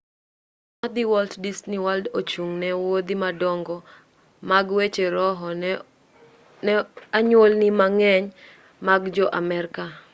[0.03, 3.75] wuoth madhi walt disney world ochung' ne wuodhi madongo
[4.49, 5.47] mag weche roho
[6.65, 6.71] ne
[7.17, 8.25] anyuolni mang'eny
[8.87, 9.83] mag jo-amerka